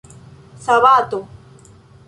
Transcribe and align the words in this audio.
sabato 0.65 1.19